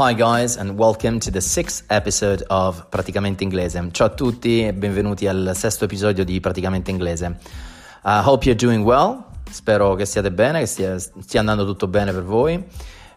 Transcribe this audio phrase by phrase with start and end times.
[0.00, 3.86] Hi guys and welcome to the sixth episode of Praticamente Inglese.
[3.92, 7.26] Ciao a tutti e benvenuti al sesto episodio di Praticamente Inglese.
[7.26, 9.22] I uh, hope you're doing well.
[9.50, 12.64] Spero che stiate bene, che stia, stia andando tutto bene per voi.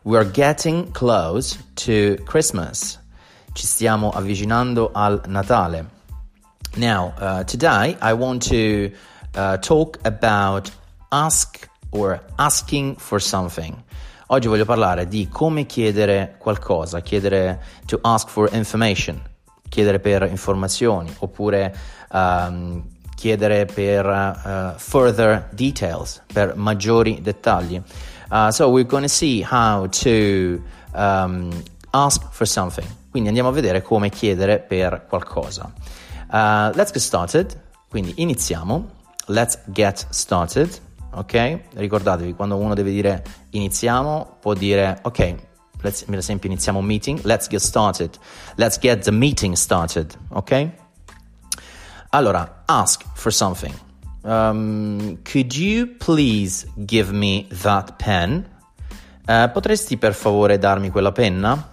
[0.02, 3.00] We are getting close to Christmas.
[3.54, 5.88] Ci stiamo avvicinando al Natale.
[6.76, 8.92] Now, uh, today I want to
[9.36, 10.70] uh, talk about
[11.12, 13.74] ask or asking for something.
[14.34, 19.22] Oggi voglio parlare di come chiedere qualcosa, chiedere to ask for information,
[19.70, 21.72] chiedere per informazioni, oppure
[22.12, 22.84] um,
[23.16, 27.80] chiedere per uh, further details, per maggiori dettagli.
[28.32, 30.60] Uh, so we're going to see how to
[30.96, 31.52] um,
[31.92, 32.88] ask for something.
[33.12, 35.72] Quindi andiamo a vedere come chiedere per qualcosa.
[36.32, 37.56] Uh, let's get started.
[37.88, 38.90] Quindi iniziamo.
[39.28, 40.82] Let's get started
[41.14, 41.60] ok?
[41.74, 45.36] Ricordatevi, quando uno deve dire iniziamo, può dire ok,
[45.82, 48.18] let's, per esempio iniziamo un meeting, let's get started,
[48.56, 50.70] let's get the meeting started, ok?
[52.10, 53.74] Allora, ask for something.
[54.24, 58.46] Um, could you please give me that pen?
[59.26, 61.72] Uh, potresti per favore darmi quella penna?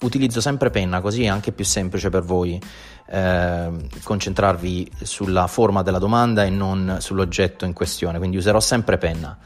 [0.00, 2.60] Utilizzo sempre penna, così è anche più semplice per voi
[3.06, 3.70] eh,
[4.02, 9.36] concentrarvi sulla forma della domanda e non sull'oggetto in questione, quindi userò sempre penna.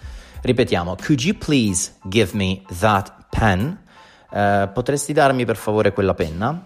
[0.40, 3.84] Ripetiamo, could you please give me that pen?
[4.30, 6.64] Eh, potresti darmi per favore quella penna?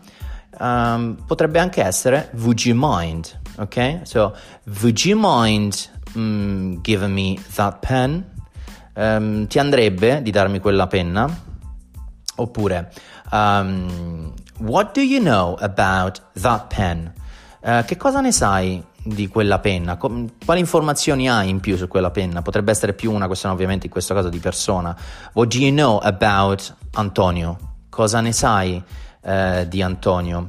[0.58, 3.38] Um, potrebbe anche essere would you mind?
[3.56, 4.00] Ok?
[4.02, 4.36] So,
[4.82, 8.24] would you mind mm, giving me that pen?
[8.94, 11.48] Um, ti andrebbe di darmi quella penna?
[12.36, 12.92] Oppure,
[13.30, 17.12] um, what do you know about that pen?
[17.62, 19.96] Uh, che cosa ne sai di quella penna?
[19.96, 22.42] Com- quali informazioni hai in più su quella penna?
[22.42, 24.96] Potrebbe essere più una questione, ovviamente, in questo caso di persona.
[25.32, 27.56] What do you know about Antonio?
[27.88, 28.82] Cosa ne sai
[29.22, 30.48] uh, di Antonio?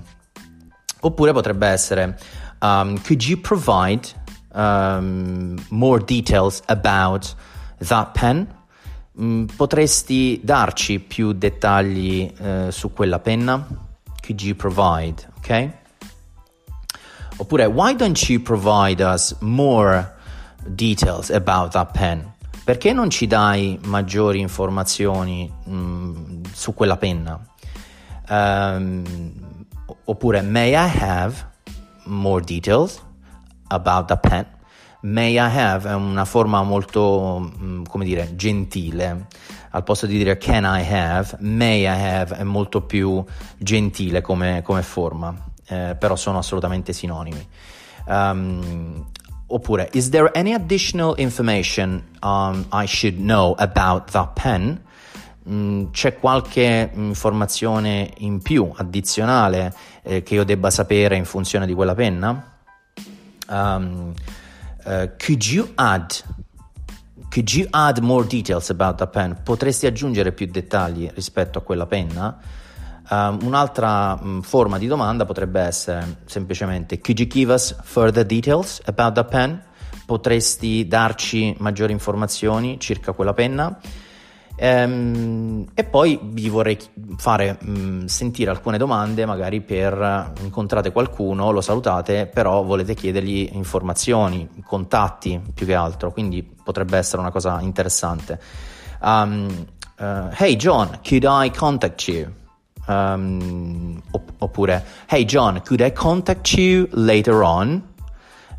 [1.02, 2.18] Oppure potrebbe essere,
[2.62, 4.08] um, could you provide
[4.54, 7.36] um, more details about
[7.88, 8.48] that pen?
[9.20, 13.81] Mm, potresti darci più dettagli eh, su quella penna?
[14.22, 15.26] Could you provide?
[15.38, 15.72] Ok?
[17.38, 20.14] Oppure, why don't you provide us more
[20.76, 22.32] details about that pen?
[22.64, 27.40] Perché non ci dai maggiori informazioni mm, su quella penna?
[28.30, 29.04] Um,
[30.06, 31.44] oppure, may I have
[32.06, 33.02] more details
[33.70, 34.46] about the pen?
[35.02, 39.26] May I have è una forma molto, mm, come dire, gentile.
[39.72, 43.24] Al posto di dire can I have, may I have è molto più
[43.58, 45.34] gentile come, come forma,
[45.68, 47.48] eh, però sono assolutamente sinonimi.
[48.06, 49.06] Um,
[49.48, 54.84] oppure, is there any additional information um, I should know about that pen?
[55.50, 61.74] Mm, c'è qualche informazione in più, addizionale, eh, che io debba sapere in funzione di
[61.74, 62.58] quella penna?
[63.48, 64.14] Um,
[64.84, 66.12] Uh, could you add
[67.32, 69.38] Could you add more details about the pen?
[69.42, 72.38] Potresti aggiungere più dettagli rispetto a quella penna?
[73.10, 78.82] Um, un'altra um, forma di domanda potrebbe essere semplicemente Could you give us further details
[78.84, 79.64] about the pen?
[80.06, 83.80] Potresti darci maggiori informazioni circa quella penna?
[84.63, 86.78] Ehm, e poi vi vorrei
[87.17, 92.93] fare mh, mm, sentire alcune domande, magari per uh, incontrate qualcuno, lo salutate, però volete
[92.93, 98.40] chiedergli informazioni, contatti più che altro, quindi potrebbe essere una cosa interessante.
[99.02, 99.66] Um,
[99.97, 102.31] uh, hey John, could I contact you?
[102.85, 107.81] Um, opp- oppure Hey John, could I contact you later on?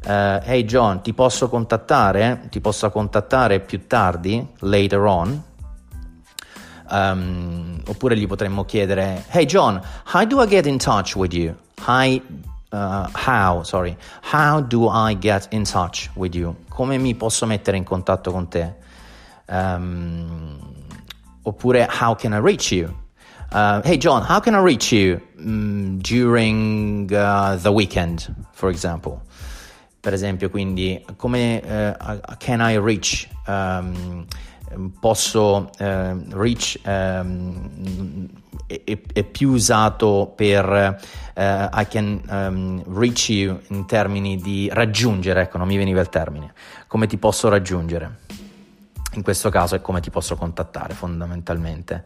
[0.04, 2.48] uh, hey John, ti posso contattare?
[2.50, 5.50] Ti posso contattare più tardi, later on?
[6.90, 11.56] Um, oppure gli potremmo chiedere, hey John, how do I get in touch with you?
[11.80, 12.20] Hi,
[12.70, 16.56] uh, how, sorry, how do I get in touch with you?
[16.68, 18.74] Come mi posso mettere in contatto con te?
[19.46, 20.58] Um,
[21.44, 22.94] oppure, how can I reach you?
[23.50, 29.20] Uh, hey John, how can I reach you um, during uh, the weekend, for example?
[30.00, 34.26] Per esempio, quindi, come uh, can I reach um,
[34.98, 38.28] posso eh, reach ehm,
[38.66, 40.98] è, è, più usato per
[41.34, 46.08] eh, I can um, reach you in termini di raggiungere, ecco non mi veniva il
[46.08, 46.52] termine,
[46.86, 48.20] come ti posso raggiungere.
[49.14, 52.04] In questo caso è come ti posso contattare fondamentalmente.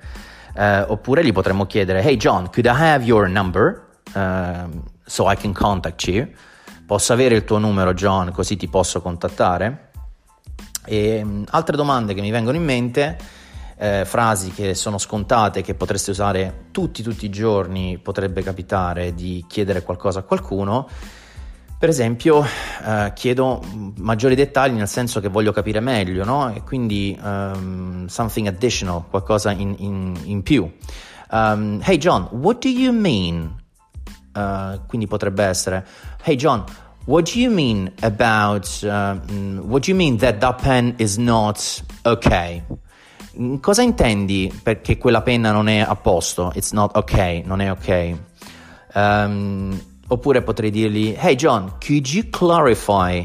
[0.55, 4.69] Eh, oppure gli potremmo chiedere Hey John, could I have your number uh,
[5.05, 6.29] so I can contact you?
[6.85, 9.91] Posso avere il tuo numero John così ti posso contattare?
[10.87, 13.19] E um, altre domande che mi vengono in mente,
[13.77, 19.45] eh, frasi che sono scontate, che potreste usare tutti, tutti i giorni, potrebbe capitare di
[19.47, 20.89] chiedere qualcosa a qualcuno.
[21.79, 23.63] Per esempio, eh, chiedo
[23.99, 26.55] maggiori dettagli nel senso che voglio capire meglio, no?
[26.55, 30.71] E quindi um, something additional, qualcosa in, in, in più.
[31.31, 33.55] Um, hey John, what do you mean?
[34.33, 35.85] Uh, quindi potrebbe essere,
[36.23, 36.65] hey John,
[37.07, 39.15] What do you mean about, uh,
[39.63, 42.65] what do you mean that that pen is not okay?
[43.61, 46.51] Cosa intendi perché quella penna non è a posto?
[46.57, 48.19] It's not okay, non è ok.
[48.95, 53.23] Um, oppure potrei dirgli, hey John, could you clarify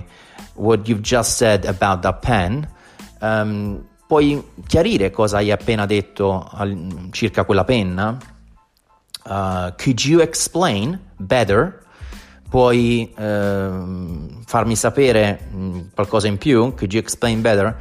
[0.54, 2.68] what you've just said about that pen?
[3.20, 8.16] Um, puoi chiarire cosa hai appena detto al, circa quella penna?
[9.26, 11.80] Uh, could you explain better?
[12.52, 13.70] Puoi eh,
[14.46, 16.74] farmi sapere mm, qualcosa in più?
[16.74, 17.74] Could you explain better?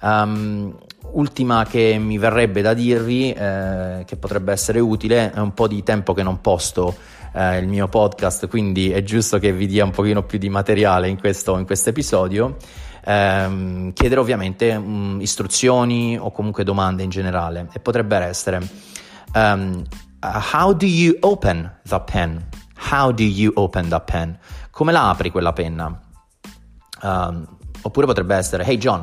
[0.00, 0.78] Um,
[1.14, 5.82] ultima che mi verrebbe da dirvi, eh, che potrebbe essere utile, è un po' di
[5.82, 6.94] tempo che non posto
[7.32, 11.08] eh, il mio podcast, quindi è giusto che vi dia un pochino più di materiale
[11.08, 12.58] in questo in episodio.
[13.04, 18.60] Eh, chiedere ovviamente um, istruzioni o comunque domande in generale e potrebbe essere
[19.34, 19.82] um,
[20.52, 22.61] How do you open the pen?
[22.92, 24.38] How do you open that pen?
[24.70, 25.98] Come la apri quella penna?
[27.00, 27.46] Um,
[27.80, 29.02] oppure potrebbe essere Hey John,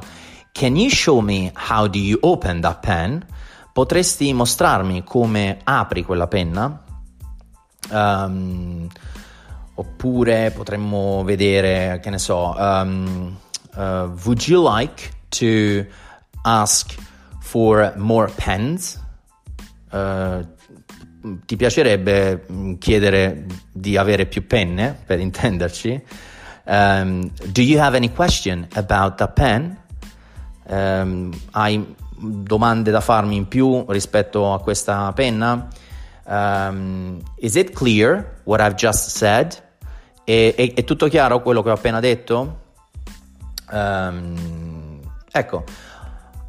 [0.52, 3.26] can you show me how do you open that pen?
[3.74, 6.84] Potresti mostrarmi come apri quella penna?
[7.90, 8.88] Um,
[9.74, 13.36] oppure potremmo vedere, che ne so, um,
[13.76, 15.84] uh, would you like to
[16.44, 16.96] ask
[17.40, 19.00] for more pens?
[19.92, 20.44] Uh,
[21.46, 26.04] ti piacerebbe mm, chiedere di avere più penne, per intenderci?
[26.66, 29.78] Um, do you have any question about the pen?
[30.68, 35.68] Um, hai domande da farmi in più rispetto a questa penna?
[36.26, 39.62] Um, is it clear what I've just said?
[40.24, 42.68] È, è, è tutto chiaro quello che ho appena detto?
[43.72, 45.00] Um,
[45.32, 45.64] ecco,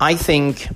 [0.00, 0.68] I think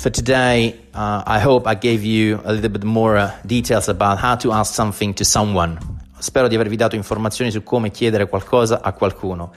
[0.00, 4.16] For today, uh, I hope I gave you a little bit more uh, details about
[4.16, 5.78] how to ask something to someone.
[6.18, 9.52] Spero di avervi dato informazioni su come chiedere qualcosa a qualcuno.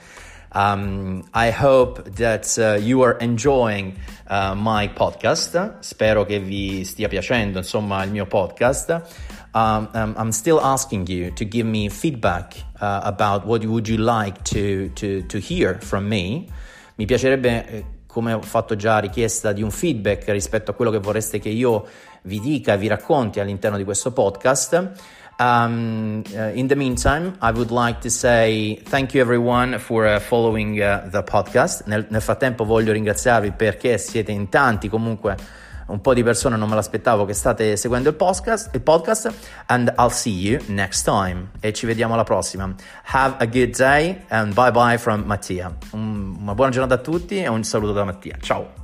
[0.52, 3.96] Um, I hope that uh, you are enjoying
[4.28, 5.78] uh, my podcast.
[5.78, 9.00] Spero che vi stia piacendo, insomma, il mio podcast.
[9.54, 13.96] Um, um, I'm still asking you to give me feedback uh, about what would you
[13.96, 16.48] like to, to, to hear from me.
[16.96, 20.98] Mi piacerebbe eh, come ho fatto già richiesta di un feedback rispetto a quello che
[20.98, 21.84] vorreste che io
[22.22, 24.92] vi dica, vi racconti all'interno di questo podcast.
[25.36, 30.20] Um, uh, in the meantime, I would like to say thank you everyone for uh,
[30.20, 31.86] following uh, the podcast.
[31.86, 35.36] Nel, nel frattempo voglio ringraziarvi perché siete in tanti comunque
[35.86, 39.32] un po' di persone non me l'aspettavo che state seguendo il podcast, il podcast
[39.66, 42.72] and I'll see you next time e ci vediamo alla prossima.
[43.06, 45.74] Have a good day and bye bye from Mattia.
[45.92, 48.36] Un, una buona giornata a tutti e un saluto da Mattia.
[48.40, 48.83] Ciao.